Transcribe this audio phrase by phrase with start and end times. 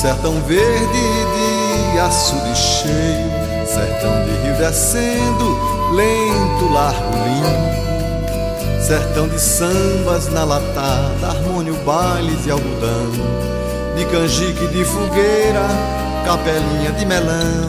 [0.00, 0.88] Sertão verde
[1.92, 5.58] de açude cheio, sertão de rio descendo,
[5.92, 13.12] lento, largo, limpo, sertão de sambas na latada, harmônio, bailes e algodão,
[13.96, 15.66] de canjique de fogueira,
[16.24, 17.68] capelinha de melão,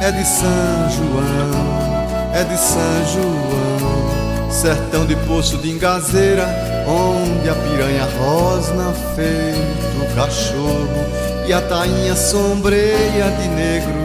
[0.00, 6.46] é de São João, é de São João, sertão de poço de engazeira,
[6.86, 11.06] onde a piranha rosna feito cachorro
[11.46, 14.02] e a tainha sombreia de negro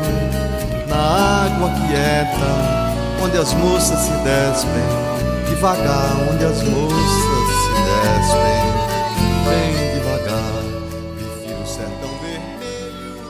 [0.88, 4.84] na água quieta, onde as moças se despem,
[5.48, 8.64] devagar, onde as moças se despem,
[9.46, 9.77] bem
[11.78, 13.22] sertão vermelho,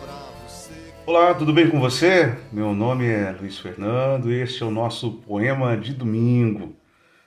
[0.00, 1.02] bravo, seco.
[1.04, 2.34] Olá, tudo bem com você?
[2.50, 6.74] Meu nome é Luiz Fernando e este é o nosso poema de domingo.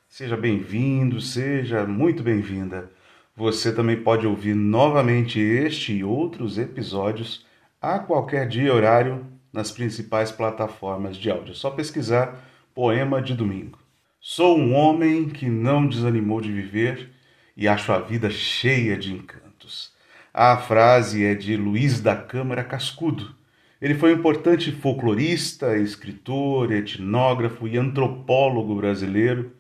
[0.10, 2.90] Seja bem-vindo, seja muito bem-vinda.
[3.36, 7.46] Você também pode ouvir novamente este e outros episódios
[7.80, 11.52] a qualquer dia e horário nas principais plataformas de áudio.
[11.52, 13.78] É só pesquisar Poema de Domingo.
[14.20, 17.12] Sou um homem que não desanimou de viver
[17.56, 19.94] e acho a vida cheia de encantos.
[20.38, 23.34] A frase é de Luiz da Câmara Cascudo.
[23.82, 29.54] Ele foi um importante folclorista, escritor, etnógrafo e antropólogo brasileiro,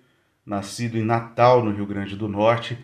[0.45, 2.77] nascido em Natal, no Rio Grande do Norte,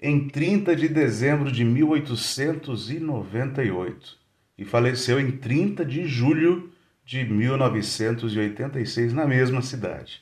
[0.00, 4.18] em 30 de dezembro de 1898
[4.58, 6.72] e faleceu em 30 de julho
[7.04, 10.20] de 1986 na mesma cidade.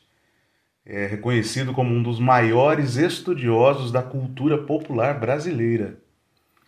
[0.85, 6.04] É reconhecido como um dos maiores estudiosos da cultura popular brasileira.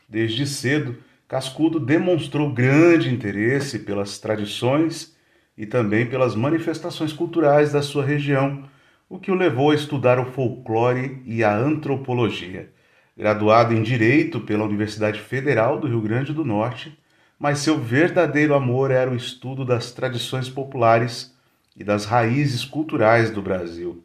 [0.09, 0.97] Desde cedo,
[1.29, 5.17] Cascudo demonstrou grande interesse pelas tradições
[5.59, 8.65] e também pelas manifestações culturais da sua região,
[9.09, 12.71] o que o levou a estudar o folclore e a antropologia.
[13.17, 16.97] Graduado em Direito pela Universidade Federal do Rio Grande do Norte,
[17.39, 21.35] mas seu verdadeiro amor era o estudo das tradições populares
[21.77, 24.03] e das raízes culturais do Brasil.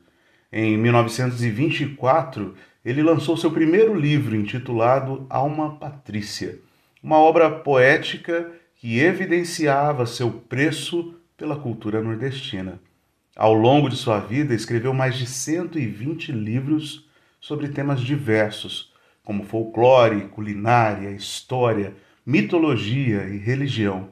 [0.52, 6.60] Em 1924, ele lançou seu primeiro livro intitulado Alma Patrícia,
[7.02, 12.80] uma obra poética que evidenciava seu preço pela cultura nordestina.
[13.36, 17.08] Ao longo de sua vida, escreveu mais de 120 livros
[17.40, 18.92] sobre temas diversos,
[19.24, 21.94] como folclore, culinária, história,
[22.26, 24.10] mitologia e religião,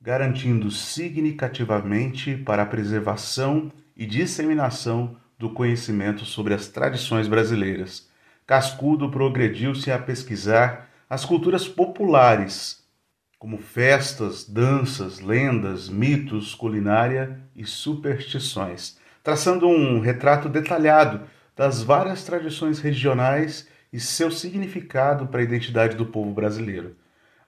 [0.00, 8.09] garantindo significativamente para a preservação e disseminação do conhecimento sobre as tradições brasileiras.
[8.50, 12.82] Cascudo progrediu-se a pesquisar as culturas populares,
[13.38, 21.20] como festas, danças, lendas, mitos, culinária e superstições, traçando um retrato detalhado
[21.56, 26.96] das várias tradições regionais e seu significado para a identidade do povo brasileiro.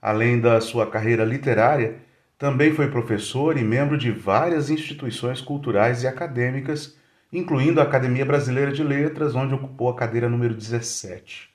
[0.01, 1.97] Além da sua carreira literária,
[2.39, 6.97] também foi professor e membro de várias instituições culturais e acadêmicas,
[7.32, 11.48] incluindo a Academia Brasileira de Letras, onde ocupou a cadeira número 17.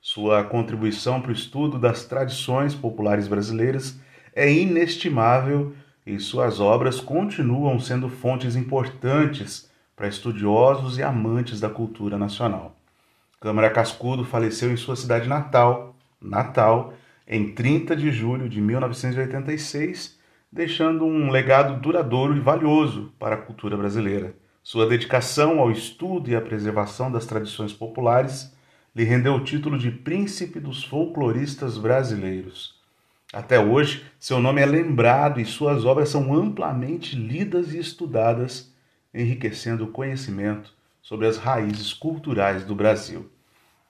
[0.00, 3.98] Sua contribuição para o estudo das tradições populares brasileiras
[4.34, 5.72] é inestimável
[6.06, 12.76] e suas obras continuam sendo fontes importantes para estudiosos e amantes da cultura nacional.
[13.40, 16.94] Câmara Cascudo faleceu em sua cidade natal, Natal,
[17.26, 20.18] em 30 de julho de 1986,
[20.50, 24.34] deixando um legado duradouro e valioso para a cultura brasileira.
[24.64, 28.50] Sua dedicação ao estudo e à preservação das tradições populares
[28.96, 32.74] lhe rendeu o título de Príncipe dos Folcloristas Brasileiros.
[33.30, 38.72] Até hoje, seu nome é lembrado e suas obras são amplamente lidas e estudadas,
[39.12, 40.72] enriquecendo o conhecimento
[41.02, 43.30] sobre as raízes culturais do Brasil.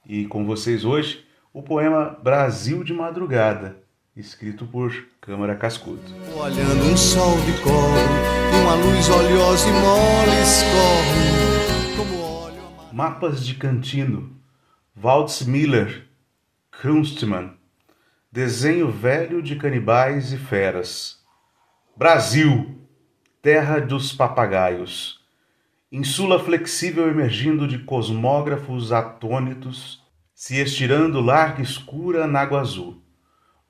[0.05, 3.77] E com vocês hoje, o poema Brasil de Madrugada,
[4.17, 6.03] escrito por Câmara Cascudo.
[6.37, 12.95] Olhando um sol de cobre, uma luz oleosa e mole escorre, como óleo amargo.
[12.95, 14.31] Mapas de Cantino,
[15.03, 16.07] Waltz Miller,
[16.81, 17.57] Kunstmann,
[18.31, 21.21] Desenho velho de canibais e feras.
[21.97, 22.81] Brasil,
[23.41, 25.21] terra dos papagaios.
[25.93, 30.03] Insula flexível emergindo de cosmógrafos atônitos,
[30.35, 33.04] se estirando larga escura na água azul.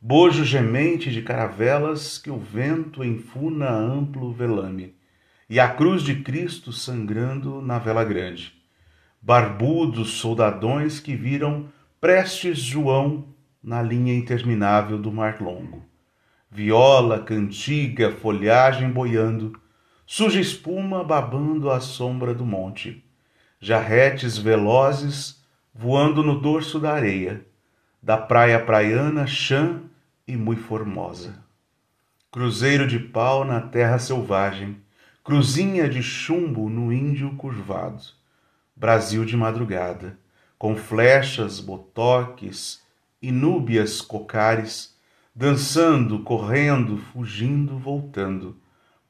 [0.06, 4.94] Bojo gemente de caravelas que o vento enfuna amplo velame,
[5.48, 8.52] e a cruz de Cristo sangrando na vela grande.
[9.22, 11.70] Barbudos soldadões que viram
[12.02, 13.28] prestes João
[13.62, 15.82] na linha interminável do mar longo.
[16.50, 19.58] viola, cantiga, folhagem boiando,
[20.04, 23.02] suja espuma babando à sombra do monte,
[23.58, 25.42] jarretes velozes
[25.72, 27.42] voando no dorso da areia,
[28.02, 29.80] da praia praiana chã
[30.26, 31.42] e muito formosa.
[32.30, 34.80] Cruzeiro de pau na terra selvagem,
[35.22, 38.02] cruzinha de chumbo no índio curvado,
[38.74, 40.18] Brasil de madrugada,
[40.58, 42.82] com flechas, botoques,
[43.22, 44.96] inúbias cocares,
[45.34, 48.56] dançando, correndo, fugindo, voltando,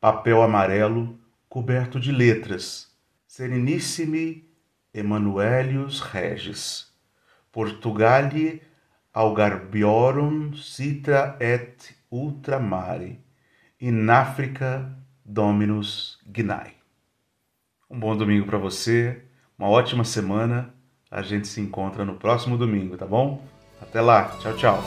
[0.00, 1.18] papel amarelo
[1.48, 2.90] coberto de letras,
[3.26, 4.48] Serenissimi
[4.92, 6.92] Emanuelius Regis,
[7.50, 8.60] Portugali
[9.14, 13.20] Algarbiorum citra et ultramare,
[13.80, 14.92] in Africa
[15.24, 16.72] Dominus Gnai.
[17.88, 19.22] Um bom domingo para você,
[19.56, 20.74] uma ótima semana.
[21.08, 23.40] A gente se encontra no próximo domingo, tá bom?
[23.80, 24.82] Até lá, tchau, tchau.